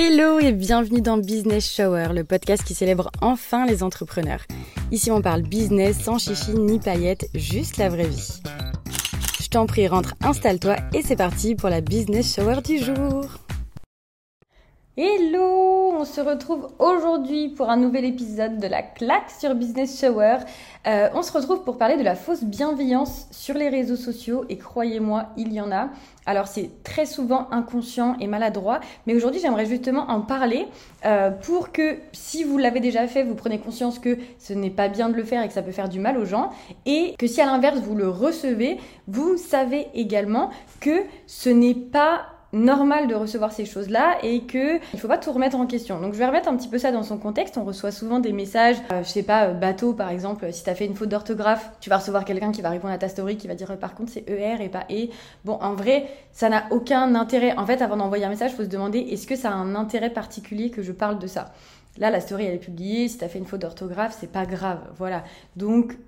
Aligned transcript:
Hello 0.00 0.38
et 0.38 0.52
bienvenue 0.52 1.00
dans 1.00 1.18
Business 1.18 1.74
Shower, 1.74 2.10
le 2.14 2.22
podcast 2.22 2.62
qui 2.62 2.72
célèbre 2.72 3.10
enfin 3.20 3.66
les 3.66 3.82
entrepreneurs. 3.82 4.44
Ici 4.92 5.10
on 5.10 5.20
parle 5.20 5.42
business 5.42 5.98
sans 6.00 6.18
chichi 6.18 6.52
ni 6.52 6.78
paillettes, 6.78 7.28
juste 7.34 7.78
la 7.78 7.88
vraie 7.88 8.06
vie. 8.06 8.40
Je 9.40 9.48
t'en 9.48 9.66
prie, 9.66 9.88
rentre, 9.88 10.14
installe-toi 10.22 10.76
et 10.94 11.02
c'est 11.02 11.16
parti 11.16 11.56
pour 11.56 11.68
la 11.68 11.80
Business 11.80 12.32
Shower 12.32 12.62
du 12.62 12.78
jour. 12.78 13.24
Hello, 14.96 15.77
on 15.98 16.04
se 16.04 16.20
retrouve 16.20 16.68
aujourd'hui 16.78 17.48
pour 17.48 17.70
un 17.70 17.76
nouvel 17.76 18.04
épisode 18.04 18.58
de 18.58 18.68
la 18.68 18.82
claque 18.82 19.30
sur 19.36 19.56
Business 19.56 20.00
Shower. 20.00 20.38
Euh, 20.86 21.08
on 21.12 21.22
se 21.22 21.32
retrouve 21.32 21.64
pour 21.64 21.76
parler 21.76 21.96
de 21.96 22.04
la 22.04 22.14
fausse 22.14 22.44
bienveillance 22.44 23.26
sur 23.32 23.56
les 23.56 23.68
réseaux 23.68 23.96
sociaux 23.96 24.44
et 24.48 24.58
croyez-moi, 24.58 25.30
il 25.36 25.52
y 25.52 25.60
en 25.60 25.72
a. 25.72 25.88
Alors 26.24 26.46
c'est 26.46 26.84
très 26.84 27.04
souvent 27.04 27.48
inconscient 27.50 28.16
et 28.20 28.28
maladroit, 28.28 28.78
mais 29.06 29.16
aujourd'hui 29.16 29.40
j'aimerais 29.40 29.66
justement 29.66 30.08
en 30.08 30.20
parler 30.20 30.68
euh, 31.04 31.30
pour 31.30 31.72
que 31.72 31.96
si 32.12 32.44
vous 32.44 32.58
l'avez 32.58 32.78
déjà 32.78 33.08
fait, 33.08 33.24
vous 33.24 33.34
prenez 33.34 33.58
conscience 33.58 33.98
que 33.98 34.18
ce 34.38 34.52
n'est 34.52 34.70
pas 34.70 34.88
bien 34.88 35.08
de 35.08 35.14
le 35.14 35.24
faire 35.24 35.42
et 35.42 35.48
que 35.48 35.54
ça 35.54 35.62
peut 35.62 35.72
faire 35.72 35.88
du 35.88 35.98
mal 35.98 36.16
aux 36.16 36.26
gens, 36.26 36.50
et 36.86 37.16
que 37.18 37.26
si 37.26 37.40
à 37.40 37.46
l'inverse 37.46 37.78
vous 37.78 37.96
le 37.96 38.08
recevez, 38.08 38.78
vous 39.08 39.36
savez 39.36 39.88
également 39.94 40.50
que 40.80 41.02
ce 41.26 41.48
n'est 41.48 41.74
pas 41.74 42.37
normal 42.52 43.08
de 43.08 43.14
recevoir 43.14 43.52
ces 43.52 43.64
choses-là 43.64 44.18
et 44.22 44.42
que 44.42 44.76
il 44.94 45.00
faut 45.00 45.08
pas 45.08 45.18
tout 45.18 45.32
remettre 45.32 45.56
en 45.56 45.66
question. 45.66 46.00
Donc 46.00 46.14
je 46.14 46.18
vais 46.18 46.26
remettre 46.26 46.48
un 46.48 46.56
petit 46.56 46.68
peu 46.68 46.78
ça 46.78 46.92
dans 46.92 47.02
son 47.02 47.18
contexte. 47.18 47.58
On 47.58 47.64
reçoit 47.64 47.90
souvent 47.90 48.20
des 48.20 48.32
messages, 48.32 48.76
euh, 48.92 49.02
je 49.02 49.08
sais 49.08 49.22
pas, 49.22 49.48
euh, 49.48 49.52
bateau 49.52 49.92
par 49.92 50.10
exemple, 50.10 50.52
si 50.52 50.64
tu 50.64 50.70
as 50.70 50.74
fait 50.74 50.86
une 50.86 50.94
faute 50.94 51.10
d'orthographe, 51.10 51.70
tu 51.80 51.90
vas 51.90 51.98
recevoir 51.98 52.24
quelqu'un 52.24 52.52
qui 52.52 52.62
va 52.62 52.70
répondre 52.70 52.92
à 52.92 52.98
ta 52.98 53.08
story 53.08 53.36
qui 53.36 53.48
va 53.48 53.54
dire 53.54 53.76
par 53.78 53.94
contre 53.94 54.12
c'est 54.12 54.28
ER 54.28 54.62
et 54.62 54.68
pas 54.68 54.86
E. 54.90 55.08
Bon, 55.44 55.58
en 55.60 55.74
vrai, 55.74 56.08
ça 56.32 56.48
n'a 56.48 56.64
aucun 56.70 57.14
intérêt. 57.14 57.56
En 57.56 57.66
fait, 57.66 57.82
avant 57.82 57.96
d'envoyer 57.96 58.24
un 58.24 58.30
message, 58.30 58.52
faut 58.52 58.64
se 58.64 58.68
demander 58.68 58.98
est-ce 58.98 59.26
que 59.26 59.36
ça 59.36 59.50
a 59.50 59.54
un 59.54 59.74
intérêt 59.74 60.10
particulier 60.10 60.70
que 60.70 60.82
je 60.82 60.92
parle 60.92 61.18
de 61.18 61.26
ça? 61.26 61.52
Là, 61.98 62.10
la 62.10 62.20
story 62.20 62.44
elle 62.44 62.54
est 62.54 62.58
publiée, 62.58 63.08
si 63.08 63.18
tu 63.18 63.24
as 63.24 63.28
fait 63.28 63.38
une 63.38 63.46
faute 63.46 63.60
d'orthographe, 63.60 64.16
c'est 64.18 64.30
pas 64.30 64.46
grave. 64.46 64.80
Voilà. 64.96 65.24
Donc 65.56 65.98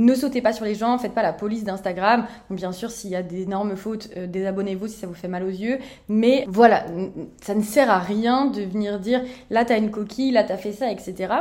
ne 0.00 0.14
sautez 0.14 0.40
pas 0.40 0.52
sur 0.52 0.64
les 0.64 0.74
gens, 0.74 0.96
faites 0.98 1.12
pas 1.12 1.22
la 1.22 1.32
police 1.32 1.62
d'Instagram. 1.62 2.26
Bien 2.48 2.72
sûr, 2.72 2.90
s'il 2.90 3.10
y 3.10 3.16
a 3.16 3.22
d'énormes 3.22 3.76
fautes, 3.76 4.08
euh, 4.16 4.26
désabonnez-vous 4.26 4.88
si 4.88 4.96
ça 4.96 5.06
vous 5.06 5.14
fait 5.14 5.28
mal 5.28 5.42
aux 5.42 5.48
yeux. 5.48 5.78
Mais 6.08 6.46
voilà, 6.48 6.86
ça 7.42 7.54
ne 7.54 7.62
sert 7.62 7.90
à 7.90 7.98
rien 7.98 8.46
de 8.46 8.62
venir 8.62 8.98
dire 8.98 9.22
là 9.50 9.64
t'as 9.64 9.78
une 9.78 9.90
coquille, 9.90 10.32
là 10.32 10.42
t'as 10.42 10.56
fait 10.56 10.72
ça, 10.72 10.90
etc. 10.90 11.34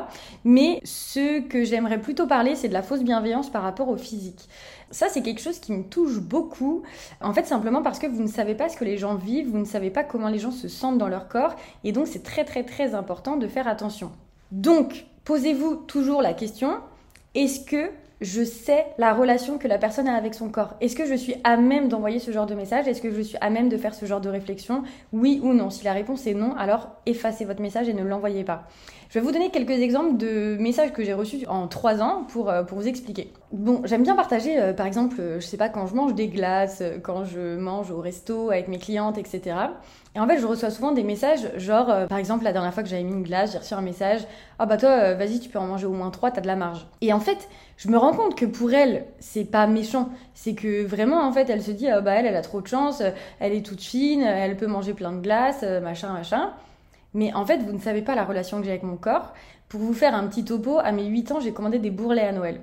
Mais 0.44 0.82
ce 0.84 1.40
que 1.40 1.64
j'aimerais 1.64 2.00
plutôt 2.00 2.28
parler, 2.28 2.56
c'est 2.56 2.68
de 2.68 2.74
la 2.74 2.84
fausse 2.84 3.02
bienveillance 3.02 3.50
par 3.50 3.64
rapport 3.64 3.88
au 3.88 3.98
physique. 3.98 4.50
Ça, 4.92 5.08
c'est 5.08 5.22
quelque 5.22 5.42
chose 5.42 5.60
qui 5.60 5.72
me 5.72 5.84
touche 5.84 6.20
beaucoup. 6.20 6.82
En 7.22 7.32
fait, 7.34 7.46
simplement 7.46 7.82
parce 7.82 8.00
que 8.00 8.08
vous 8.08 8.24
ne 8.24 8.28
savez 8.28 8.56
pas 8.56 8.70
ce 8.70 8.78
que 8.78 8.86
les 8.86 8.98
gens 8.98 9.16
vivent, 9.16 9.50
vous 9.50 9.60
ne 9.60 9.66
savez 9.66 9.92
pas 9.92 10.04
comment 10.04 10.30
les 10.30 10.40
gens 10.40 10.52
se 10.52 10.68
sentent 10.68 10.98
dans 10.98 11.08
leur 11.08 11.28
corps. 11.28 11.56
Et 11.84 11.92
donc, 11.92 12.08
c'est 12.08 12.24
très, 12.24 12.44
très, 12.44 12.64
très 12.64 12.96
important 12.96 13.38
de 13.38 13.48
faire 13.48 13.68
attention. 13.68 14.12
Donc, 14.52 15.06
posez-vous 15.26 15.76
toujours 15.76 16.24
la 16.24 16.34
question, 16.34 16.78
est-ce 17.36 17.60
que 17.60 17.92
je 18.22 18.44
sais 18.44 18.86
la 18.98 19.14
relation 19.14 19.58
que 19.58 19.68
la 19.68 19.78
personne 19.78 20.08
a 20.08 20.16
avec 20.16 20.34
son 20.34 20.50
corps. 20.50 20.76
Est-ce 20.82 20.96
que 20.96 21.06
je 21.06 21.16
suis 21.16 21.36
à 21.44 21.58
même 21.58 21.88
d'envoyer 21.88 22.20
ce 22.20 22.32
genre 22.32 22.46
de 22.46 22.56
message? 22.56 22.88
Est-ce 22.88 23.02
que 23.02 23.12
je 23.12 23.22
suis 23.22 23.38
à 23.40 23.50
même 23.50 23.70
de 23.70 23.78
faire 23.78 23.96
ce 23.96 24.06
genre 24.06 24.22
de 24.22 24.30
réflexion? 24.30 24.84
Oui 25.14 25.40
ou 25.44 25.54
non? 25.54 25.70
Si 25.70 25.86
la 25.86 25.94
réponse 25.94 26.28
est 26.28 26.34
non, 26.34 26.54
alors 26.56 26.90
effacez 27.06 27.46
votre 27.46 27.62
message 27.62 27.88
et 27.88 27.94
ne 27.94 28.04
l'envoyez 28.04 28.44
pas. 28.44 28.68
Je 29.10 29.16
vais 29.16 29.26
vous 29.26 29.32
donner 29.32 29.50
quelques 29.50 29.72
exemples 29.72 30.18
de 30.18 30.56
messages 30.60 30.94
que 30.94 31.04
j'ai 31.04 31.14
reçus 31.14 31.44
en 31.48 31.68
trois 31.68 32.00
ans 32.00 32.26
pour, 32.26 32.48
euh, 32.52 32.62
pour 32.62 32.78
vous 32.78 32.88
expliquer. 32.88 33.34
Bon, 33.52 33.82
j'aime 33.86 34.04
bien 34.04 34.16
partager, 34.16 34.62
euh, 34.62 34.72
par 34.72 34.86
exemple, 34.86 35.16
euh, 35.20 35.40
je 35.40 35.48
sais 35.48 35.58
pas, 35.58 35.68
quand 35.68 35.88
je 35.88 35.96
mange 35.96 36.14
des 36.14 36.28
glaces, 36.28 36.84
quand 37.02 37.26
je 37.26 37.58
mange 37.58 37.90
au 37.90 38.02
resto 38.02 38.52
avec 38.52 38.68
mes 38.68 38.78
clientes, 38.78 39.18
etc. 39.18 39.56
Et 40.14 40.20
en 40.20 40.28
fait, 40.28 40.38
je 40.38 40.46
reçois 40.46 40.70
souvent 40.70 40.92
des 40.92 41.02
messages, 41.02 41.50
genre, 41.58 41.88
par 42.08 42.20
exemple, 42.20 42.44
la 42.44 42.54
dernière 42.54 42.72
fois 42.72 42.84
que 42.84 42.90
j'avais 42.90 43.02
mis 43.02 43.14
une 43.14 43.24
glace, 43.24 43.54
j'ai 43.54 43.58
reçu 43.58 43.74
un 43.74 43.82
message, 43.82 44.22
ah 44.60 44.68
bah 44.68 44.78
toi, 44.78 45.16
vas-y, 45.16 45.40
tu 45.40 45.50
peux 45.50 45.58
en 45.58 45.66
manger 45.66 45.88
au 45.88 45.94
moins 45.94 46.12
trois, 46.12 46.30
t'as 46.30 46.42
de 46.42 46.48
la 46.48 46.56
marge. 46.56 46.86
Et 47.02 47.12
en 47.12 47.20
fait, 47.20 47.50
je 47.78 47.90
me 47.90 47.98
rends 47.98 48.14
compte 48.14 48.36
que 48.36 48.46
pour 48.46 48.72
elle, 48.74 49.06
c'est 49.20 49.46
pas 49.46 49.66
méchant. 49.66 50.10
C'est 50.36 50.54
que 50.54 50.86
vraiment, 50.86 51.24
en 51.28 51.32
fait, 51.32 51.50
elle 51.50 51.64
se 51.64 51.72
dit, 51.72 51.90
ah 51.90 52.02
bah 52.02 52.12
elle, 52.12 52.28
elle 52.28 52.36
a 52.36 52.44
trop 52.44 52.62
de 52.62 52.68
chance, 52.68 53.02
elle 53.40 53.54
est 53.54 53.66
toute 53.66 53.82
fine, 53.82 54.22
elle 54.22 54.56
peut 54.56 54.68
manger 54.68 54.94
plein 54.94 55.14
de 55.14 55.22
glaces, 55.22 55.64
machin, 55.82 56.14
machin. 56.14 56.52
Mais 57.14 57.34
en 57.34 57.46
fait, 57.46 57.58
vous 57.58 57.72
ne 57.72 57.80
savez 57.80 58.02
pas 58.02 58.16
la 58.16 58.24
relation 58.24 58.60
que 58.60 58.66
j'ai 58.66 58.72
avec 58.72 58.84
mon 58.84 58.98
corps. 58.98 59.34
Pour 59.68 59.82
vous 59.82 59.94
faire 59.94 60.16
un 60.16 60.28
petit 60.28 60.44
topo, 60.44 60.80
à 60.80 60.92
mes 60.92 61.06
8 61.06 61.32
ans, 61.32 61.40
j'ai 61.40 61.54
commandé 61.54 61.80
des 61.80 61.92
bourrelets 61.92 62.28
à 62.28 62.32
Noël. 62.32 62.62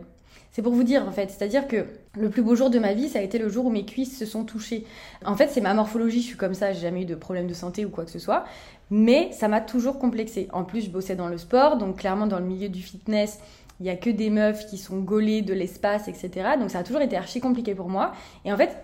C'est 0.56 0.62
pour 0.62 0.72
vous 0.72 0.84
dire 0.84 1.06
en 1.06 1.12
fait, 1.12 1.30
c'est-à-dire 1.30 1.68
que 1.68 1.84
le 2.14 2.30
plus 2.30 2.40
beau 2.40 2.54
jour 2.54 2.70
de 2.70 2.78
ma 2.78 2.94
vie, 2.94 3.10
ça 3.10 3.18
a 3.18 3.22
été 3.22 3.38
le 3.38 3.50
jour 3.50 3.66
où 3.66 3.70
mes 3.70 3.84
cuisses 3.84 4.18
se 4.18 4.24
sont 4.24 4.44
touchées. 4.44 4.86
En 5.24 5.36
fait, 5.36 5.48
c'est 5.48 5.60
ma 5.60 5.74
morphologie, 5.74 6.22
je 6.22 6.28
suis 6.28 6.36
comme 6.38 6.54
ça, 6.54 6.72
j'ai 6.72 6.80
jamais 6.80 7.02
eu 7.02 7.04
de 7.04 7.14
problème 7.14 7.46
de 7.46 7.52
santé 7.52 7.84
ou 7.84 7.90
quoi 7.90 8.06
que 8.06 8.10
ce 8.10 8.18
soit, 8.18 8.46
mais 8.90 9.30
ça 9.32 9.48
m'a 9.48 9.60
toujours 9.60 9.98
complexé. 9.98 10.48
En 10.54 10.64
plus, 10.64 10.86
je 10.86 10.90
bossais 10.90 11.14
dans 11.14 11.28
le 11.28 11.36
sport, 11.36 11.76
donc 11.76 11.98
clairement 11.98 12.26
dans 12.26 12.38
le 12.38 12.46
milieu 12.46 12.70
du 12.70 12.80
fitness, 12.80 13.38
il 13.80 13.86
y 13.86 13.90
a 13.90 13.96
que 13.96 14.08
des 14.08 14.30
meufs 14.30 14.66
qui 14.66 14.78
sont 14.78 15.00
gaulées 15.00 15.42
de 15.42 15.52
l'espace, 15.52 16.08
etc. 16.08 16.30
Donc 16.58 16.70
ça 16.70 16.78
a 16.78 16.82
toujours 16.84 17.02
été 17.02 17.18
archi 17.18 17.40
compliqué 17.40 17.74
pour 17.74 17.90
moi. 17.90 18.12
Et 18.46 18.52
en 18.52 18.56
fait, 18.56 18.82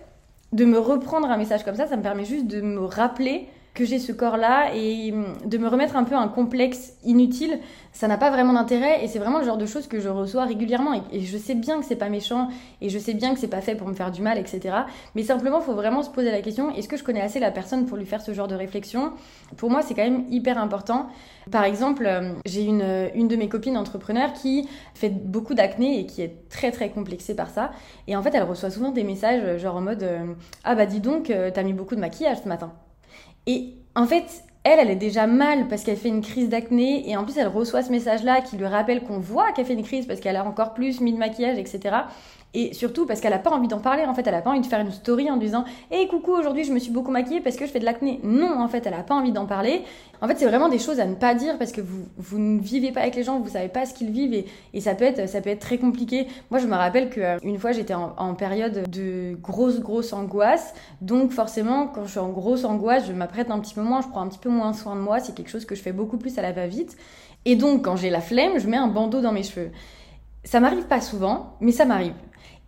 de 0.51 0.65
me 0.65 0.77
reprendre 0.77 1.27
un 1.27 1.37
message 1.37 1.63
comme 1.63 1.75
ça, 1.75 1.87
ça 1.87 1.97
me 1.97 2.03
permet 2.03 2.25
juste 2.25 2.45
de 2.45 2.61
me 2.61 2.85
rappeler 2.85 3.47
que 3.73 3.85
j'ai 3.85 3.97
ce 3.97 4.11
corps-là 4.11 4.75
et 4.75 5.11
hum, 5.11 5.25
de 5.45 5.57
me 5.57 5.67
remettre 5.67 5.95
un 5.95 6.03
peu 6.03 6.15
un 6.15 6.27
complexe 6.27 6.93
inutile, 7.03 7.59
ça 7.91 8.07
n'a 8.07 8.17
pas 8.17 8.29
vraiment 8.29 8.53
d'intérêt 8.53 9.03
et 9.03 9.07
c'est 9.07 9.19
vraiment 9.19 9.39
le 9.39 9.45
genre 9.45 9.57
de 9.57 9.65
choses 9.65 9.87
que 9.87 9.99
je 9.99 10.09
reçois 10.09 10.45
régulièrement 10.45 10.93
et, 11.11 11.21
je 11.21 11.37
sais 11.37 11.55
bien 11.55 11.79
que 11.79 11.85
c'est 11.85 11.95
pas 11.95 12.09
méchant 12.09 12.49
et 12.81 12.89
je 12.89 12.99
sais 12.99 13.13
bien 13.13 13.33
que 13.33 13.39
c'est 13.39 13.47
pas 13.47 13.61
fait 13.61 13.75
pour 13.75 13.87
me 13.87 13.93
faire 13.93 14.11
du 14.11 14.21
mal, 14.21 14.37
etc. 14.37 14.75
Mais 15.15 15.23
simplement, 15.23 15.59
faut 15.59 15.73
vraiment 15.73 16.03
se 16.03 16.09
poser 16.09 16.31
la 16.31 16.41
question 16.41 16.73
est-ce 16.75 16.87
que 16.87 16.97
je 16.97 17.03
connais 17.03 17.21
assez 17.21 17.39
la 17.39 17.51
personne 17.51 17.85
pour 17.85 17.97
lui 17.97 18.05
faire 18.05 18.21
ce 18.21 18.33
genre 18.33 18.47
de 18.47 18.55
réflexion? 18.55 19.13
Pour 19.57 19.71
moi, 19.71 19.81
c'est 19.81 19.95
quand 19.95 20.03
même 20.03 20.25
hyper 20.29 20.59
important. 20.59 21.07
Par 21.51 21.63
exemple, 21.63 22.05
hum, 22.05 22.35
j'ai 22.45 22.63
une, 22.63 23.09
une 23.15 23.27
de 23.27 23.35
mes 23.35 23.49
copines 23.49 23.77
entrepreneurs 23.77 24.33
qui 24.33 24.67
fait 24.93 25.09
beaucoup 25.09 25.55
d'acné 25.55 25.99
et 25.99 26.05
qui 26.05 26.21
est 26.21 26.47
très 26.49 26.71
très 26.71 26.89
complexée 26.89 27.35
par 27.35 27.49
ça. 27.49 27.71
Et 28.07 28.15
en 28.15 28.21
fait, 28.21 28.35
elle 28.35 28.43
reçoit 28.43 28.69
souvent 28.69 28.91
des 28.91 29.03
messages 29.03 29.57
genre 29.59 29.77
en 29.77 29.81
mode 29.81 30.03
hum, 30.03 30.35
Ah 30.63 30.75
bah 30.75 30.85
dis 30.85 30.99
donc, 30.99 31.31
euh, 31.31 31.49
t'as 31.51 31.63
mis 31.63 31.73
beaucoup 31.73 31.95
de 31.95 32.01
maquillage 32.01 32.37
ce 32.43 32.47
matin. 32.47 32.71
Et 33.47 33.73
en 33.95 34.05
fait, 34.05 34.43
elle, 34.63 34.79
elle 34.79 34.89
est 34.89 34.95
déjà 34.95 35.27
mal 35.27 35.67
parce 35.67 35.83
qu'elle 35.83 35.97
fait 35.97 36.09
une 36.09 36.21
crise 36.21 36.49
d'acné 36.49 37.09
et 37.09 37.17
en 37.17 37.25
plus 37.25 37.37
elle 37.37 37.47
reçoit 37.47 37.83
ce 37.83 37.91
message-là 37.91 38.41
qui 38.41 38.55
lui 38.55 38.65
rappelle 38.65 39.03
qu'on 39.03 39.19
voit 39.19 39.51
qu'elle 39.51 39.65
fait 39.65 39.73
une 39.73 39.83
crise 39.83 40.05
parce 40.05 40.21
qu'elle 40.21 40.37
a 40.37 40.45
encore 40.45 40.73
plus 40.73 41.01
mis 41.01 41.11
de 41.11 41.17
maquillage, 41.17 41.57
etc. 41.57 41.95
Et 42.55 42.73
surtout 42.73 43.07
parce 43.07 43.19
qu'elle 43.19 43.31
n'a 43.31 43.39
pas 43.39 43.49
envie 43.49 43.67
d'en 43.67 43.79
parler, 43.79 44.05
en 44.05 44.13
fait, 44.13 44.27
elle 44.27 44.33
n'a 44.33 44.41
pas 44.41 44.51
envie 44.51 44.61
de 44.61 44.65
faire 44.67 44.79
une 44.79 44.91
story 44.91 45.31
en 45.31 45.37
disant 45.37 45.65
Hé 45.89 46.07
coucou, 46.07 46.33
aujourd'hui 46.33 46.63
je 46.63 46.71
me 46.71 46.77
suis 46.77 46.91
beaucoup 46.91 47.09
maquillée 47.09 47.41
parce 47.41 47.55
que 47.55 47.65
je 47.65 47.71
fais 47.71 47.79
de 47.79 47.85
l'acné. 47.85 48.19
Non, 48.23 48.59
en 48.59 48.67
fait, 48.67 48.85
elle 48.85 48.93
n'a 48.93 49.01
pas 49.01 49.15
envie 49.15 49.31
d'en 49.31 49.47
parler. 49.47 49.81
En 50.21 50.27
fait, 50.27 50.37
c'est 50.37 50.45
vraiment 50.45 50.69
des 50.69 50.77
choses 50.77 50.99
à 50.99 51.05
ne 51.05 51.15
pas 51.15 51.33
dire 51.33 51.57
parce 51.57 51.71
que 51.71 51.81
vous, 51.81 52.05
vous 52.17 52.37
ne 52.37 52.61
vivez 52.61 52.91
pas 52.91 53.01
avec 53.01 53.15
les 53.15 53.23
gens, 53.23 53.39
vous 53.39 53.49
savez 53.49 53.69
pas 53.69 53.85
ce 53.87 53.93
qu'ils 53.95 54.11
vivent 54.11 54.45
et, 54.73 54.81
ça, 54.81 54.93
peut 54.93 55.03
être, 55.03 55.27
ça 55.27 55.41
peut 55.41 55.49
être 55.49 55.59
très 55.59 55.79
compliqué. 55.79 56.27
Moi, 56.51 56.59
je 56.59 56.67
me 56.67 56.75
rappelle 56.75 57.09
qu'une 57.09 57.57
fois 57.57 57.71
j'étais 57.71 57.95
en, 57.95 58.13
en, 58.17 58.35
période 58.35 58.89
de 58.89 59.35
grosse, 59.41 59.79
grosse 59.79 60.13
angoisse. 60.13 60.75
Donc, 61.01 61.31
forcément, 61.31 61.87
quand 61.87 62.05
je 62.05 62.11
suis 62.11 62.19
en 62.19 62.29
grosse 62.29 62.65
angoisse, 62.65 63.07
je 63.07 63.13
m'apprête 63.13 63.49
un 63.49 63.59
petit 63.59 63.73
peu 63.73 63.81
moins, 63.81 64.01
je 64.01 64.07
prends 64.07 64.21
un 64.21 64.27
petit 64.27 64.39
peu 64.39 64.49
moins 64.49 64.73
soin 64.73 64.95
de 64.95 65.01
moi. 65.01 65.19
C'est 65.19 65.33
quelque 65.33 65.49
chose 65.49 65.65
que 65.65 65.73
je 65.73 65.81
fais 65.81 65.91
beaucoup 65.91 66.17
plus 66.17 66.37
à 66.37 66.43
la 66.43 66.51
va-vite. 66.51 66.95
Et 67.45 67.55
donc, 67.55 67.83
quand 67.83 67.95
j'ai 67.95 68.09
la 68.09 68.21
flemme, 68.21 68.59
je 68.59 68.67
mets 68.67 68.77
un 68.77 68.87
bandeau 68.87 69.21
dans 69.21 69.31
mes 69.31 69.43
cheveux. 69.43 69.71
Ça 70.43 70.59
m'arrive 70.59 70.85
pas 70.85 71.01
souvent, 71.01 71.57
mais 71.61 71.71
ça 71.71 71.85
m'arrive. 71.85 72.13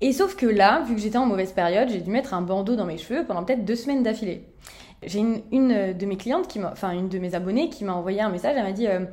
Et 0.01 0.11
sauf 0.11 0.35
que 0.35 0.45
là, 0.45 0.81
vu 0.81 0.95
que 0.95 1.01
j'étais 1.01 1.17
en 1.17 1.25
mauvaise 1.25 1.51
période, 1.51 1.89
j'ai 1.89 2.01
dû 2.01 2.09
mettre 2.09 2.33
un 2.33 2.41
bandeau 2.41 2.75
dans 2.75 2.85
mes 2.85 2.97
cheveux 2.97 3.25
pendant 3.25 3.43
peut-être 3.43 3.65
deux 3.65 3.75
semaines 3.75 4.03
d'affilée. 4.03 4.45
J'ai 5.03 5.19
une, 5.19 5.93
de 5.93 6.05
mes 6.05 6.17
clientes, 6.17 6.47
qui 6.47 6.63
enfin 6.63 6.91
une 6.91 7.09
de 7.09 7.19
mes 7.19 7.35
abonnées, 7.35 7.69
qui 7.69 7.83
m'a 7.83 7.93
envoyé 7.93 8.21
un 8.21 8.29
message, 8.29 8.55
elle 8.57 8.63
m'a 8.63 8.71
dit 8.71 8.87
euh, 8.87 9.05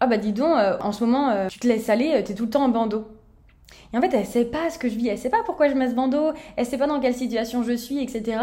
Ah 0.00 0.06
bah 0.06 0.16
dis 0.16 0.32
donc, 0.32 0.56
euh, 0.56 0.76
en 0.80 0.92
ce 0.92 1.04
moment, 1.04 1.30
euh, 1.30 1.48
tu 1.48 1.58
te 1.58 1.66
laisses 1.66 1.88
aller, 1.88 2.22
t'es 2.24 2.34
tout 2.34 2.44
le 2.44 2.50
temps 2.50 2.64
en 2.64 2.68
bandeau. 2.68 3.06
Et 3.92 3.98
en 3.98 4.00
fait, 4.00 4.14
elle 4.14 4.26
sait 4.26 4.44
pas 4.44 4.70
ce 4.70 4.78
que 4.78 4.88
je 4.88 4.94
vis, 4.94 5.08
elle 5.08 5.18
sait 5.18 5.30
pas 5.30 5.42
pourquoi 5.44 5.68
je 5.68 5.74
mets 5.74 5.90
ce 5.90 5.94
bandeau, 5.94 6.32
elle 6.56 6.66
sait 6.66 6.78
pas 6.78 6.86
dans 6.86 7.00
quelle 7.00 7.14
situation 7.14 7.62
je 7.62 7.72
suis, 7.72 8.00
etc. 8.02 8.38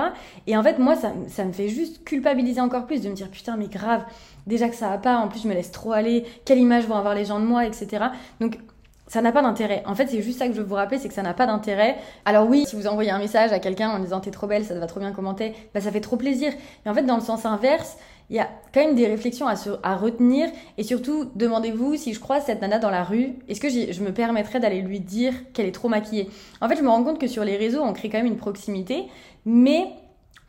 Et 0.46 0.58
en 0.58 0.64
fait, 0.64 0.78
moi, 0.78 0.96
ça, 0.96 1.14
ça 1.30 1.46
me 1.46 1.54
fait 1.54 1.70
juste 1.70 2.04
culpabiliser 2.04 2.60
encore 2.60 2.86
plus, 2.86 3.02
de 3.02 3.10
me 3.10 3.14
dire 3.14 3.30
putain, 3.30 3.56
mais 3.56 3.68
grave, 3.68 4.04
déjà 4.46 4.68
que 4.68 4.76
ça 4.76 4.90
va 4.90 4.98
pas, 4.98 5.18
en 5.18 5.30
plus 5.30 5.42
je 5.44 5.48
me 5.48 5.54
laisse 5.54 5.72
trop 5.72 5.94
aller, 5.94 6.26
quelle 6.44 6.60
image 6.60 6.86
vont 6.86 6.96
avoir 6.96 7.16
les 7.16 7.26
gens 7.26 7.40
de 7.40 7.46
moi, 7.46 7.66
etc. 7.66 8.08
Donc 8.42 8.60
ça 9.08 9.22
n'a 9.22 9.32
pas 9.32 9.42
d'intérêt. 9.42 9.84
En 9.86 9.96
fait, 9.96 10.08
c'est 10.08 10.22
juste 10.22 10.40
ça 10.40 10.48
que 10.48 10.54
je 10.54 10.60
veux 10.60 10.66
vous 10.66 10.76
rappeler, 10.76 11.00
c'est 11.00 11.08
que 11.08 11.14
ça 11.14 11.24
n'a 11.24 11.34
pas 11.34 11.46
d'intérêt. 11.46 11.98
Alors 12.26 12.48
oui, 12.48 12.66
si 12.68 12.76
vous 12.76 12.88
envoyez 12.88 13.12
un 13.12 13.20
message 13.20 13.52
à 13.54 13.60
quelqu'un 13.60 13.90
en 13.90 14.00
disant 14.00 14.20
t'es 14.20 14.32
trop 14.32 14.48
belle, 14.48 14.66
ça 14.66 14.74
te 14.74 14.80
va 14.80 14.88
trop 14.88 15.00
bien 15.00 15.12
commenter, 15.12 15.54
bah 15.74 15.82
ça 15.82 15.92
fait 15.92 16.02
trop 16.02 16.18
plaisir. 16.18 16.52
Mais 16.86 16.92
en 16.92 16.94
fait, 16.94 17.04
dans 17.04 17.16
le 17.16 17.22
sens 17.22 17.46
inverse, 17.46 17.98
il 18.30 18.36
y 18.36 18.40
a 18.40 18.50
quand 18.74 18.82
même 18.82 18.96
des 18.96 19.08
réflexions 19.08 19.48
à, 19.48 19.96
retenir 19.96 20.50
et 20.78 20.84
surtout 20.84 21.32
demandez-vous 21.36 21.96
si 21.96 22.14
je 22.14 22.20
croise 22.20 22.44
cette 22.44 22.62
nana 22.62 22.78
dans 22.78 22.90
la 22.90 23.06
rue, 23.06 23.36
est-ce 23.48 23.62
que 23.62 23.70
je 23.70 24.04
me 24.04 24.12
permettrais 24.12 24.60
d'aller 24.60 24.82
lui 24.82 25.00
dire 25.00 25.34
qu'elle 25.54 25.66
est 25.66 25.72
trop 25.72 25.88
maquillée? 25.88 26.30
En 26.60 26.68
fait, 26.68 26.76
je 26.76 26.82
me 26.82 26.90
rends 26.90 27.04
compte 27.04 27.20
que 27.20 27.28
sur 27.28 27.46
les 27.46 27.56
réseaux, 27.56 27.82
on 27.82 27.94
crée 27.94 28.10
quand 28.10 28.18
même 28.18 28.28
une 28.28 28.38
proximité, 28.38 29.06
mais 29.46 29.88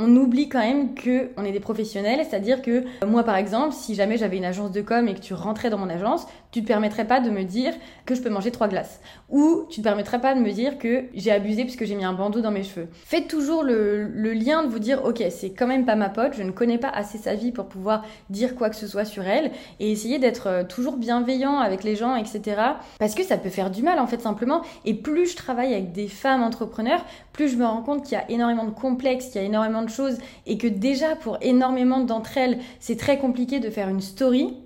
on 0.00 0.14
oublie 0.14 0.48
quand 0.48 0.60
même 0.60 0.94
que 0.94 1.30
on 1.36 1.44
est 1.44 1.50
des 1.50 1.58
professionnels, 1.58 2.24
c'est-à-dire 2.28 2.62
que 2.62 2.84
euh, 3.02 3.06
moi 3.06 3.24
par 3.24 3.36
exemple, 3.36 3.74
si 3.74 3.96
jamais 3.96 4.16
j'avais 4.16 4.36
une 4.36 4.44
agence 4.44 4.70
de 4.70 4.80
com 4.80 5.08
et 5.08 5.14
que 5.14 5.20
tu 5.20 5.34
rentrais 5.34 5.70
dans 5.70 5.78
mon 5.78 5.90
agence, 5.90 6.26
tu 6.52 6.62
te 6.62 6.68
permettrais 6.68 7.06
pas 7.06 7.20
de 7.20 7.30
me 7.30 7.42
dire 7.42 7.74
que 8.06 8.14
je 8.14 8.22
peux 8.22 8.30
manger 8.30 8.52
trois 8.52 8.68
glaces 8.68 9.00
ou 9.28 9.66
tu 9.70 9.80
te 9.80 9.84
permettrais 9.84 10.20
pas 10.20 10.34
de 10.36 10.40
me 10.40 10.52
dire 10.52 10.78
que 10.78 11.04
j'ai 11.14 11.32
abusé 11.32 11.64
puisque 11.64 11.84
j'ai 11.84 11.96
mis 11.96 12.04
un 12.04 12.12
bandeau 12.12 12.40
dans 12.40 12.52
mes 12.52 12.62
cheveux. 12.62 12.86
Faites 13.04 13.26
toujours 13.26 13.64
le, 13.64 14.04
le 14.04 14.32
lien 14.32 14.62
de 14.62 14.68
vous 14.68 14.78
dire 14.78 15.04
ok 15.04 15.22
c'est 15.30 15.50
quand 15.50 15.66
même 15.66 15.84
pas 15.84 15.96
ma 15.96 16.10
pote, 16.10 16.34
je 16.36 16.44
ne 16.44 16.52
connais 16.52 16.78
pas 16.78 16.90
assez 16.90 17.18
sa 17.18 17.34
vie 17.34 17.50
pour 17.50 17.66
pouvoir 17.66 18.04
dire 18.30 18.54
quoi 18.54 18.70
que 18.70 18.76
ce 18.76 18.86
soit 18.86 19.04
sur 19.04 19.24
elle 19.24 19.50
et 19.80 19.90
essayer 19.90 20.20
d'être 20.20 20.46
euh, 20.46 20.62
toujours 20.62 20.96
bienveillant 20.96 21.58
avec 21.58 21.82
les 21.82 21.96
gens 21.96 22.14
etc. 22.14 22.62
Parce 23.00 23.16
que 23.16 23.24
ça 23.24 23.36
peut 23.36 23.50
faire 23.50 23.72
du 23.72 23.82
mal 23.82 23.98
en 23.98 24.06
fait 24.06 24.20
simplement 24.20 24.62
et 24.84 24.94
plus 24.94 25.32
je 25.32 25.36
travaille 25.36 25.74
avec 25.74 25.90
des 25.90 26.06
femmes 26.06 26.44
entrepreneurs, 26.44 27.04
plus 27.32 27.48
je 27.48 27.56
me 27.56 27.66
rends 27.66 27.82
compte 27.82 28.04
qu'il 28.04 28.12
y 28.12 28.20
a 28.20 28.30
énormément 28.30 28.64
de 28.64 28.70
complexes, 28.70 29.26
qu'il 29.26 29.40
y 29.40 29.44
a 29.44 29.46
énormément 29.46 29.82
de 29.82 29.88
et 30.46 30.58
que 30.58 30.67
déjà 30.67 31.17
pour 31.17 31.38
énormément 31.40 32.00
d'entre 32.00 32.37
elles, 32.37 32.58
c'est 32.81 32.99
très 32.99 33.19
compliqué 33.19 33.61
de 33.61 33.70
faire 33.70 33.88
une 33.88 34.00
story. 34.00 34.56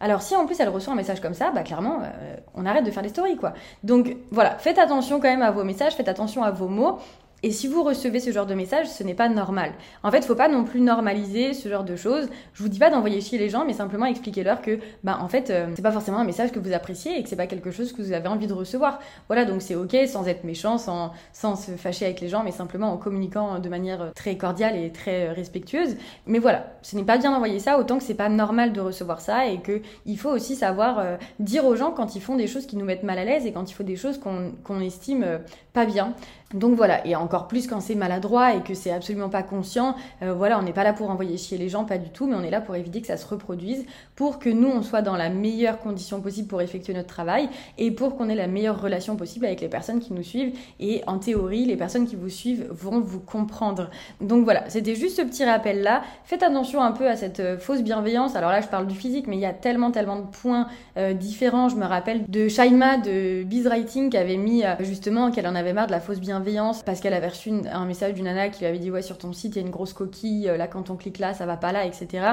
Alors 0.00 0.20
si 0.20 0.34
en 0.34 0.46
plus 0.46 0.58
elle 0.58 0.68
reçoit 0.68 0.92
un 0.92 0.96
message 0.96 1.20
comme 1.20 1.34
ça, 1.34 1.52
bah 1.52 1.62
clairement, 1.62 2.00
euh, 2.02 2.36
on 2.54 2.66
arrête 2.66 2.84
de 2.84 2.90
faire 2.90 3.04
des 3.04 3.08
stories 3.08 3.36
quoi. 3.36 3.54
Donc 3.84 4.16
voilà, 4.32 4.58
faites 4.58 4.78
attention 4.78 5.20
quand 5.20 5.28
même 5.28 5.42
à 5.42 5.52
vos 5.52 5.62
messages, 5.62 5.94
faites 5.94 6.08
attention 6.08 6.42
à 6.42 6.50
vos 6.50 6.66
mots. 6.66 6.98
Et 7.44 7.50
si 7.50 7.66
vous 7.66 7.82
recevez 7.82 8.20
ce 8.20 8.30
genre 8.30 8.46
de 8.46 8.54
message, 8.54 8.88
ce 8.88 9.02
n'est 9.02 9.14
pas 9.14 9.28
normal. 9.28 9.72
En 10.04 10.10
fait, 10.10 10.24
faut 10.24 10.36
pas 10.36 10.48
non 10.48 10.62
plus 10.62 10.80
normaliser 10.80 11.54
ce 11.54 11.68
genre 11.68 11.82
de 11.82 11.96
choses. 11.96 12.28
Je 12.54 12.62
vous 12.62 12.68
dis 12.68 12.78
pas 12.78 12.88
d'envoyer 12.88 13.20
chier 13.20 13.38
les 13.38 13.48
gens, 13.48 13.64
mais 13.64 13.72
simplement 13.72 14.06
expliquez-leur 14.06 14.62
que, 14.62 14.78
bah, 15.02 15.18
en 15.20 15.28
fait, 15.28 15.50
euh, 15.50 15.66
c'est 15.74 15.82
pas 15.82 15.90
forcément 15.90 16.18
un 16.18 16.24
message 16.24 16.52
que 16.52 16.60
vous 16.60 16.72
appréciez 16.72 17.18
et 17.18 17.22
que 17.22 17.28
c'est 17.28 17.36
pas 17.36 17.48
quelque 17.48 17.72
chose 17.72 17.92
que 17.92 18.00
vous 18.00 18.12
avez 18.12 18.28
envie 18.28 18.46
de 18.46 18.52
recevoir. 18.52 19.00
Voilà, 19.26 19.44
donc 19.44 19.60
c'est 19.60 19.74
ok, 19.74 19.96
sans 20.06 20.28
être 20.28 20.44
méchant, 20.44 20.78
sans, 20.78 21.12
sans 21.32 21.56
se 21.56 21.72
fâcher 21.72 22.04
avec 22.04 22.20
les 22.20 22.28
gens, 22.28 22.44
mais 22.44 22.52
simplement 22.52 22.92
en 22.92 22.96
communiquant 22.96 23.58
de 23.58 23.68
manière 23.68 24.12
très 24.14 24.36
cordiale 24.36 24.76
et 24.76 24.92
très 24.92 25.30
respectueuse. 25.30 25.96
Mais 26.26 26.38
voilà, 26.38 26.66
ce 26.82 26.94
n'est 26.94 27.02
pas 27.02 27.18
bien 27.18 27.32
d'envoyer 27.32 27.58
ça, 27.58 27.78
autant 27.78 27.98
que 27.98 28.04
c'est 28.04 28.14
pas 28.14 28.28
normal 28.28 28.72
de 28.72 28.80
recevoir 28.80 29.20
ça 29.20 29.46
et 29.46 29.60
que 29.60 29.82
il 30.06 30.16
faut 30.18 30.30
aussi 30.30 30.54
savoir 30.54 31.00
euh, 31.00 31.16
dire 31.40 31.64
aux 31.64 31.74
gens 31.74 31.90
quand 31.90 32.14
ils 32.14 32.22
font 32.22 32.36
des 32.36 32.46
choses 32.46 32.66
qui 32.66 32.76
nous 32.76 32.84
mettent 32.84 33.02
mal 33.02 33.18
à 33.18 33.24
l'aise 33.24 33.46
et 33.46 33.52
quand 33.52 33.68
il 33.68 33.74
faut 33.74 33.82
des 33.82 33.96
choses 33.96 34.20
qu'on 34.20 34.80
estime 34.80 35.24
euh, 35.24 35.38
pas 35.72 35.86
bien. 35.86 36.14
Donc 36.54 36.76
voilà, 36.76 37.06
et 37.06 37.16
encore 37.16 37.31
plus 37.40 37.66
quand 37.66 37.80
c'est 37.80 37.94
maladroit 37.94 38.54
et 38.54 38.60
que 38.60 38.74
c'est 38.74 38.92
absolument 38.92 39.28
pas 39.28 39.42
conscient, 39.42 39.96
euh, 40.22 40.34
voilà, 40.34 40.58
on 40.58 40.62
n'est 40.62 40.72
pas 40.72 40.84
là 40.84 40.92
pour 40.92 41.10
envoyer 41.10 41.36
chier 41.36 41.58
les 41.58 41.68
gens, 41.68 41.84
pas 41.84 41.98
du 41.98 42.10
tout, 42.10 42.26
mais 42.26 42.36
on 42.36 42.42
est 42.42 42.50
là 42.50 42.60
pour 42.60 42.76
éviter 42.76 43.00
que 43.00 43.06
ça 43.06 43.16
se 43.16 43.26
reproduise, 43.26 43.84
pour 44.16 44.38
que 44.38 44.50
nous, 44.50 44.68
on 44.68 44.82
soit 44.82 45.02
dans 45.02 45.16
la 45.16 45.30
meilleure 45.30 45.80
condition 45.80 46.20
possible 46.20 46.48
pour 46.48 46.60
effectuer 46.60 46.94
notre 46.94 47.08
travail 47.08 47.48
et 47.78 47.90
pour 47.90 48.16
qu'on 48.16 48.28
ait 48.28 48.34
la 48.34 48.46
meilleure 48.46 48.80
relation 48.80 49.16
possible 49.16 49.46
avec 49.46 49.60
les 49.60 49.68
personnes 49.68 50.00
qui 50.00 50.12
nous 50.12 50.22
suivent. 50.22 50.54
Et 50.78 51.02
en 51.06 51.18
théorie, 51.18 51.64
les 51.64 51.76
personnes 51.76 52.06
qui 52.06 52.16
vous 52.16 52.28
suivent 52.28 52.66
vont 52.70 53.00
vous 53.00 53.20
comprendre. 53.20 53.90
Donc 54.20 54.44
voilà, 54.44 54.68
c'était 54.68 54.94
juste 54.94 55.16
ce 55.16 55.22
petit 55.22 55.44
rappel-là. 55.44 56.02
Faites 56.24 56.42
attention 56.42 56.82
un 56.82 56.92
peu 56.92 57.08
à 57.08 57.16
cette 57.16 57.40
euh, 57.40 57.58
fausse 57.58 57.82
bienveillance. 57.82 58.36
Alors 58.36 58.50
là, 58.50 58.60
je 58.60 58.68
parle 58.68 58.86
du 58.86 58.94
physique, 58.94 59.26
mais 59.26 59.36
il 59.36 59.42
y 59.42 59.46
a 59.46 59.54
tellement, 59.54 59.90
tellement 59.90 60.16
de 60.16 60.26
points 60.26 60.66
euh, 60.98 61.14
différents. 61.14 61.68
Je 61.68 61.76
me 61.76 61.86
rappelle 61.86 62.24
de 62.28 62.48
Shaima 62.48 62.98
de 62.98 63.42
Biz 63.44 63.66
Writing 63.66 64.10
qui 64.10 64.16
avait 64.16 64.36
mis 64.36 64.62
justement 64.80 65.30
qu'elle 65.30 65.46
en 65.46 65.54
avait 65.54 65.72
marre 65.72 65.86
de 65.86 65.92
la 65.92 66.00
fausse 66.00 66.20
bienveillance 66.20 66.82
parce 66.82 67.00
qu'elle 67.00 67.14
avait 67.14 67.21
reçu 67.28 67.50
un 67.70 67.84
message 67.84 68.14
d'une 68.14 68.24
nana 68.24 68.48
qui 68.48 68.60
lui 68.60 68.66
avait 68.66 68.78
dit 68.78 68.90
ouais 68.90 69.02
sur 69.02 69.18
ton 69.18 69.32
site 69.32 69.56
il 69.56 69.60
y 69.60 69.62
a 69.62 69.66
une 69.66 69.72
grosse 69.72 69.92
coquille 69.92 70.48
euh, 70.48 70.56
là 70.56 70.66
quand 70.66 70.90
on 70.90 70.96
clique 70.96 71.18
là 71.18 71.34
ça 71.34 71.46
va 71.46 71.56
pas 71.56 71.72
là 71.72 71.84
etc 71.84 72.26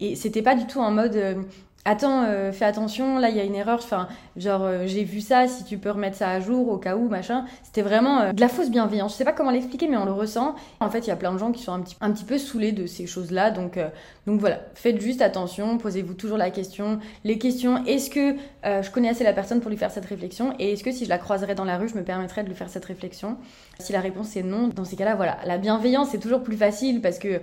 et 0.00 0.16
c'était 0.16 0.42
pas 0.42 0.54
du 0.54 0.66
tout 0.66 0.80
en 0.80 0.90
mode 0.90 1.16
euh, 1.16 1.42
attends, 1.84 2.24
euh, 2.24 2.52
fais 2.52 2.64
attention, 2.64 3.18
là 3.18 3.28
il 3.28 3.36
y 3.36 3.40
a 3.40 3.44
une 3.44 3.54
erreur, 3.54 3.80
enfin, 3.82 4.08
genre 4.36 4.62
euh, 4.62 4.86
j'ai 4.86 5.04
vu 5.04 5.20
ça, 5.20 5.46
si 5.48 5.64
tu 5.64 5.78
peux 5.78 5.90
remettre 5.90 6.16
ça 6.16 6.30
à 6.30 6.40
jour 6.40 6.68
au 6.68 6.78
cas 6.78 6.96
où, 6.96 7.08
machin. 7.08 7.44
C'était 7.62 7.82
vraiment 7.82 8.20
euh, 8.20 8.32
de 8.32 8.40
la 8.40 8.48
fausse 8.48 8.70
bienveillance. 8.70 9.12
Je 9.12 9.18
sais 9.18 9.24
pas 9.24 9.32
comment 9.32 9.50
l'expliquer, 9.50 9.88
mais 9.88 9.96
on 9.96 10.04
le 10.04 10.12
ressent. 10.12 10.54
En 10.80 10.90
fait, 10.90 11.00
il 11.00 11.08
y 11.08 11.12
a 11.12 11.16
plein 11.16 11.32
de 11.32 11.38
gens 11.38 11.52
qui 11.52 11.62
sont 11.62 11.72
un 11.72 11.80
petit, 11.80 11.96
un 12.00 12.10
petit 12.12 12.24
peu 12.24 12.38
saoulés 12.38 12.72
de 12.72 12.86
ces 12.86 13.06
choses-là, 13.06 13.50
donc, 13.50 13.78
donc 14.26 14.40
voilà, 14.40 14.60
faites 14.74 15.00
juste 15.00 15.22
attention, 15.22 15.78
posez-vous 15.78 16.14
toujours 16.14 16.38
la 16.38 16.50
question. 16.50 16.98
Les 17.24 17.38
questions, 17.38 17.84
est-ce 17.84 18.10
que 18.10 18.36
je 18.64 18.90
connais 18.90 19.08
assez 19.08 19.24
la 19.24 19.32
personne 19.32 19.60
pour 19.60 19.70
lui 19.70 19.76
faire 19.76 19.90
cette 19.90 20.06
réflexion? 20.06 20.54
Et 20.58 20.72
est-ce 20.72 20.84
que 20.84 20.92
si 20.92 21.04
je 21.04 21.10
la 21.10 21.18
croiserais 21.18 21.54
dans 21.54 21.64
la 21.64 21.78
rue, 21.78 21.88
je 21.88 21.94
me 21.94 22.02
permettrais 22.02 22.42
de 22.42 22.48
lui 22.48 22.54
faire 22.54 22.68
cette 22.68 22.84
réflexion? 22.84 23.36
Si 23.78 23.92
la 23.92 24.00
réponse 24.00 24.36
est 24.36 24.42
non, 24.42 24.68
dans 24.68 24.84
ces 24.84 24.96
cas-là, 24.96 25.14
voilà, 25.14 25.38
la 25.44 25.58
bienveillance 25.58 26.08
c'est 26.10 26.18
toujours 26.18 26.42
plus 26.42 26.56
facile 26.56 27.00
parce 27.00 27.18
que 27.18 27.40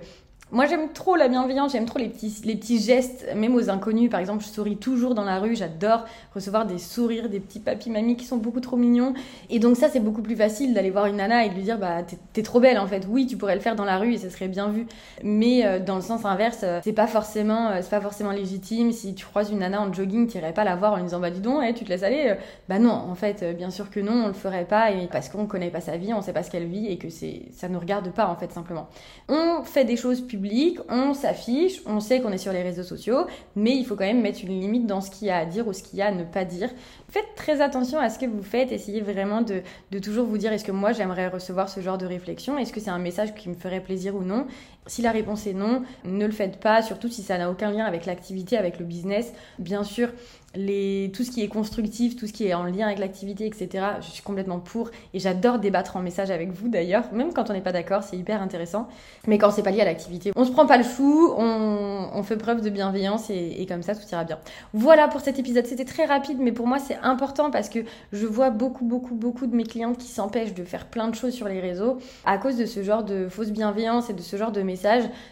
moi, 0.50 0.66
j'aime 0.66 0.92
trop 0.92 1.16
la 1.16 1.28
bienveillance, 1.28 1.72
j'aime 1.72 1.86
trop 1.86 1.98
les 1.98 2.10
petits, 2.10 2.42
les 2.44 2.56
petits 2.56 2.78
gestes, 2.78 3.26
même 3.34 3.54
aux 3.54 3.70
inconnus. 3.70 4.10
Par 4.10 4.20
exemple, 4.20 4.44
je 4.44 4.50
souris 4.50 4.76
toujours 4.76 5.14
dans 5.14 5.24
la 5.24 5.38
rue, 5.38 5.56
j'adore 5.56 6.04
recevoir 6.34 6.66
des 6.66 6.76
sourires 6.76 7.30
des 7.30 7.40
petits 7.40 7.58
papis 7.58 7.88
mamies 7.88 8.16
qui 8.16 8.26
sont 8.26 8.36
beaucoup 8.36 8.60
trop 8.60 8.76
mignons. 8.76 9.14
Et 9.48 9.58
donc, 9.58 9.78
ça, 9.78 9.88
c'est 9.88 9.98
beaucoup 9.98 10.20
plus 10.20 10.36
facile 10.36 10.74
d'aller 10.74 10.90
voir 10.90 11.06
une 11.06 11.16
nana 11.16 11.46
et 11.46 11.48
de 11.48 11.54
lui 11.54 11.62
dire, 11.62 11.78
bah, 11.78 12.02
t'es 12.34 12.42
trop 12.42 12.60
belle 12.60 12.78
en 12.78 12.86
fait. 12.86 13.06
Oui, 13.08 13.26
tu 13.26 13.38
pourrais 13.38 13.54
le 13.54 13.62
faire 13.62 13.76
dans 13.76 13.86
la 13.86 13.96
rue 13.96 14.12
et 14.12 14.18
ça 14.18 14.28
serait 14.28 14.48
bien 14.48 14.68
vu. 14.68 14.86
Mais 15.24 15.64
euh, 15.64 15.78
dans 15.78 15.96
le 15.96 16.02
sens 16.02 16.26
inverse, 16.26 16.60
euh, 16.64 16.80
c'est 16.84 16.92
pas 16.92 17.06
forcément, 17.06 17.70
euh, 17.70 17.80
pas 17.90 18.02
forcément 18.02 18.32
légitime. 18.32 18.92
Si 18.92 19.14
tu 19.14 19.24
croises 19.24 19.50
une 19.50 19.60
nana 19.60 19.80
en 19.80 19.90
jogging, 19.90 20.26
t'irais 20.26 20.52
pas 20.52 20.64
la 20.64 20.76
voir 20.76 20.92
en 20.92 20.96
lui 20.96 21.04
disant, 21.04 21.20
bah, 21.20 21.30
dis 21.30 21.40
donc, 21.40 21.62
eh, 21.66 21.72
tu 21.72 21.84
te 21.84 21.88
laisses 21.88 22.02
aller. 22.02 22.34
Bah, 22.68 22.78
non, 22.78 22.92
en 22.92 23.14
fait, 23.14 23.56
bien 23.56 23.70
sûr 23.70 23.88
que 23.88 24.00
non, 24.00 24.24
on 24.24 24.26
le 24.26 24.34
ferait 24.34 24.66
pas 24.66 24.90
et 24.90 25.06
parce 25.06 25.30
qu'on 25.30 25.46
connaît 25.46 25.70
pas 25.70 25.80
sa 25.80 25.96
vie, 25.96 26.12
on 26.12 26.20
sait 26.20 26.34
pas 26.34 26.42
ce 26.42 26.50
qu'elle 26.50 26.66
vit 26.66 26.88
et 26.88 26.98
que 26.98 27.08
ça 27.08 27.68
nous 27.70 27.80
regarde 27.80 28.12
pas 28.12 28.26
en 28.26 28.36
fait, 28.36 28.52
simplement. 28.52 28.88
On 29.30 29.62
fait 29.64 29.86
des 29.86 29.96
choses 29.96 30.20
publiques, 30.20 30.41
on 30.88 31.14
s'affiche, 31.14 31.80
on 31.86 32.00
sait 32.00 32.20
qu'on 32.20 32.32
est 32.32 32.38
sur 32.38 32.52
les 32.52 32.62
réseaux 32.62 32.82
sociaux, 32.82 33.26
mais 33.56 33.76
il 33.76 33.84
faut 33.84 33.96
quand 33.96 34.04
même 34.04 34.22
mettre 34.22 34.40
une 34.44 34.60
limite 34.60 34.86
dans 34.86 35.00
ce 35.00 35.10
qu'il 35.10 35.28
y 35.28 35.30
a 35.30 35.38
à 35.38 35.44
dire 35.44 35.66
ou 35.66 35.72
ce 35.72 35.82
qu'il 35.82 35.98
y 35.98 36.02
a 36.02 36.06
à 36.06 36.12
ne 36.12 36.24
pas 36.24 36.44
dire. 36.44 36.70
Faites 37.08 37.34
très 37.36 37.60
attention 37.60 37.98
à 37.98 38.08
ce 38.08 38.18
que 38.18 38.26
vous 38.26 38.42
faites, 38.42 38.72
essayez 38.72 39.00
vraiment 39.00 39.42
de, 39.42 39.62
toujours 39.98 40.26
vous 40.26 40.38
dire 40.38 40.52
est-ce 40.52 40.64
que 40.64 40.72
moi 40.72 40.92
j'aimerais 40.92 41.28
recevoir 41.28 41.68
ce 41.68 41.80
genre 41.80 41.98
de 41.98 42.06
réflexion, 42.06 42.58
est-ce 42.58 42.72
que 42.72 42.80
c'est 42.80 42.90
un 42.90 42.98
message 42.98 43.34
qui 43.34 43.48
me 43.48 43.54
ferait 43.54 43.80
plaisir 43.80 44.14
ou 44.14 44.22
non. 44.22 44.46
Si 44.86 45.00
la 45.00 45.12
réponse 45.12 45.46
est 45.46 45.52
non, 45.52 45.82
ne 46.04 46.26
le 46.26 46.32
faites 46.32 46.58
pas, 46.58 46.82
surtout 46.82 47.08
si 47.08 47.22
ça 47.22 47.38
n'a 47.38 47.50
aucun 47.50 47.70
lien 47.70 47.84
avec 47.84 48.04
l'activité, 48.04 48.56
avec 48.56 48.78
le 48.78 48.84
business. 48.84 49.32
Bien 49.58 49.84
sûr, 49.84 50.08
tout 50.54 51.24
ce 51.24 51.30
qui 51.30 51.42
est 51.42 51.48
constructif, 51.48 52.16
tout 52.16 52.26
ce 52.26 52.32
qui 52.32 52.46
est 52.46 52.54
en 52.54 52.64
lien 52.64 52.86
avec 52.86 52.98
l'activité, 52.98 53.46
etc. 53.46 53.86
Je 54.00 54.10
suis 54.10 54.22
complètement 54.22 54.58
pour 54.58 54.90
et 55.14 55.18
j'adore 55.18 55.58
débattre 55.58 55.96
en 55.96 56.02
message 56.02 56.30
avec 56.30 56.50
vous 56.50 56.68
d'ailleurs, 56.68 57.04
même 57.12 57.32
quand 57.32 57.48
on 57.50 57.52
n'est 57.52 57.62
pas 57.62 57.72
d'accord, 57.72 58.02
c'est 58.02 58.16
hyper 58.16 58.42
intéressant. 58.42 58.88
Mais 59.26 59.38
quand 59.38 59.50
c'est 59.50 59.62
pas 59.62 59.70
lié 59.70 59.80
à 59.80 59.84
l'activité, 59.84 60.32
on 60.36 60.44
se 60.44 60.50
prend 60.50 60.66
pas 60.66 60.76
le 60.76 60.84
chou, 60.84 61.32
on, 61.36 62.22
fait 62.22 62.36
preuve 62.36 62.60
de 62.60 62.70
bienveillance 62.70 63.30
et, 63.30 63.56
et, 63.58 63.66
comme 63.66 63.82
ça 63.82 63.96
tout 63.96 64.02
ira 64.12 64.22
bien. 64.22 64.38
Voilà 64.72 65.08
pour 65.08 65.20
cet 65.20 65.40
épisode, 65.40 65.66
c'était 65.66 65.84
très 65.84 66.04
rapide, 66.04 66.38
mais 66.38 66.52
pour 66.52 66.68
moi 66.68 66.78
c'est 66.78 66.96
important 67.02 67.50
parce 67.50 67.68
que 67.68 67.80
je 68.12 68.26
vois 68.26 68.50
beaucoup, 68.50 68.84
beaucoup, 68.84 69.16
beaucoup 69.16 69.48
de 69.48 69.56
mes 69.56 69.64
clientes 69.64 69.98
qui 69.98 70.06
s'empêchent 70.06 70.54
de 70.54 70.62
faire 70.62 70.86
plein 70.86 71.08
de 71.08 71.16
choses 71.16 71.32
sur 71.32 71.48
les 71.48 71.60
réseaux 71.60 71.98
à 72.24 72.38
cause 72.38 72.56
de 72.56 72.64
ce 72.64 72.84
genre 72.84 73.02
de 73.02 73.28
fausse 73.28 73.50
bienveillance 73.50 74.08
et 74.08 74.12
de 74.12 74.20
ce 74.20 74.36
genre 74.36 74.52
de 74.52 74.62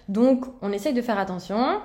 Donc 0.09 0.45
on 0.63 0.73
essaye 0.73 0.95
de 0.95 1.03
faire 1.03 1.19
attention. 1.19 1.81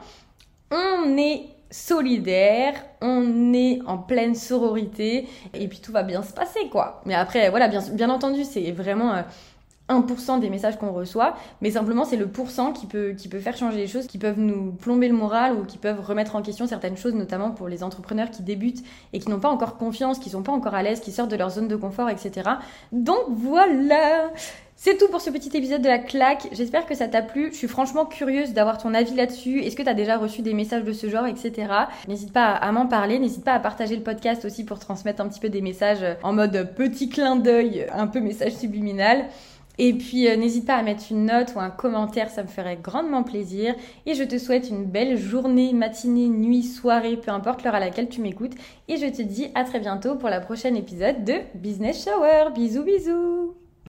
On 0.71 1.17
est 1.17 1.43
solidaire, 1.71 2.73
on 3.01 3.53
est 3.53 3.79
en 3.85 3.97
pleine 3.97 4.35
sororité 4.35 5.27
et 5.53 5.67
puis 5.67 5.79
tout 5.79 5.91
va 5.91 6.03
bien 6.03 6.21
se 6.23 6.33
passer 6.33 6.69
quoi. 6.69 7.01
Mais 7.05 7.15
après 7.15 7.49
voilà, 7.49 7.67
bien, 7.67 7.81
bien 7.91 8.09
entendu, 8.09 8.43
c'est 8.43 8.71
vraiment 8.71 9.23
1% 9.89 10.37
euh, 10.37 10.39
des 10.39 10.49
messages 10.49 10.77
qu'on 10.77 10.91
reçoit, 10.91 11.35
mais 11.61 11.71
simplement 11.71 12.05
c'est 12.05 12.17
le 12.17 12.27
pourcent 12.27 12.73
qui 12.73 12.85
peut, 12.85 13.13
qui 13.17 13.27
peut 13.27 13.39
faire 13.39 13.57
changer 13.57 13.77
les 13.77 13.87
choses, 13.87 14.07
qui 14.07 14.17
peuvent 14.17 14.39
nous 14.39 14.71
plomber 14.71 15.07
le 15.07 15.15
moral 15.15 15.55
ou 15.55 15.65
qui 15.65 15.77
peuvent 15.77 15.99
remettre 15.99 16.35
en 16.35 16.41
question 16.41 16.67
certaines 16.67 16.97
choses, 16.97 17.13
notamment 17.13 17.51
pour 17.51 17.67
les 17.67 17.83
entrepreneurs 17.83 18.31
qui 18.31 18.43
débutent 18.43 18.83
et 19.13 19.19
qui 19.19 19.29
n'ont 19.29 19.39
pas 19.39 19.49
encore 19.49 19.77
confiance, 19.77 20.19
qui 20.19 20.29
sont 20.29 20.43
pas 20.43 20.51
encore 20.51 20.75
à 20.75 20.83
l'aise, 20.83 20.99
qui 20.99 21.11
sortent 21.11 21.31
de 21.31 21.35
leur 21.35 21.49
zone 21.49 21.67
de 21.67 21.75
confort, 21.75 22.09
etc. 22.09 22.49
Donc 22.91 23.25
voilà 23.29 24.31
c'est 24.77 24.97
tout 24.97 25.07
pour 25.07 25.21
ce 25.21 25.29
petit 25.29 25.55
épisode 25.55 25.81
de 25.81 25.87
la 25.87 25.99
claque. 25.99 26.49
J'espère 26.51 26.85
que 26.85 26.95
ça 26.95 27.07
t'a 27.07 27.21
plu. 27.21 27.49
Je 27.51 27.57
suis 27.57 27.67
franchement 27.67 28.05
curieuse 28.05 28.51
d'avoir 28.51 28.77
ton 28.77 28.93
avis 28.93 29.15
là-dessus. 29.15 29.61
Est-ce 29.61 29.75
que 29.75 29.81
tu 29.81 29.89
as 29.89 29.93
déjà 29.93 30.17
reçu 30.17 30.41
des 30.41 30.53
messages 30.53 30.83
de 30.83 30.91
ce 30.91 31.09
genre, 31.09 31.25
etc. 31.25 31.53
N'hésite 32.09 32.33
pas 32.33 32.51
à 32.51 32.71
m'en 32.73 32.85
parler. 32.85 33.17
N'hésite 33.17 33.45
pas 33.45 33.53
à 33.53 33.59
partager 33.59 33.95
le 33.95 34.03
podcast 34.03 34.43
aussi 34.43 34.65
pour 34.65 34.79
transmettre 34.79 35.21
un 35.21 35.29
petit 35.29 35.39
peu 35.39 35.47
des 35.47 35.61
messages 35.61 36.05
en 36.23 36.33
mode 36.33 36.73
petit 36.75 37.07
clin 37.07 37.37
d'œil, 37.37 37.87
un 37.93 38.07
peu 38.07 38.19
message 38.19 38.53
subliminal. 38.55 39.25
Et 39.77 39.93
puis 39.93 40.27
euh, 40.27 40.35
n'hésite 40.35 40.65
pas 40.65 40.75
à 40.75 40.83
mettre 40.83 41.03
une 41.11 41.25
note 41.25 41.53
ou 41.55 41.59
un 41.59 41.69
commentaire, 41.69 42.29
ça 42.29 42.43
me 42.43 42.47
ferait 42.47 42.79
grandement 42.81 43.23
plaisir. 43.23 43.75
Et 44.05 44.13
je 44.13 44.23
te 44.23 44.37
souhaite 44.37 44.69
une 44.69 44.85
belle 44.85 45.17
journée, 45.17 45.73
matinée, 45.73 46.27
nuit, 46.27 46.63
soirée, 46.63 47.17
peu 47.17 47.31
importe 47.31 47.63
l'heure 47.63 47.75
à 47.75 47.79
laquelle 47.79 48.09
tu 48.09 48.21
m'écoutes. 48.21 48.53
Et 48.87 48.97
je 48.97 49.07
te 49.07 49.21
dis 49.21 49.47
à 49.55 49.63
très 49.63 49.79
bientôt 49.79 50.15
pour 50.15 50.29
la 50.29 50.39
prochaine 50.39 50.77
épisode 50.77 51.23
de 51.23 51.35
Business 51.55 52.03
Shower. 52.03 52.51
Bisous 52.53 52.83
bisous 52.83 53.64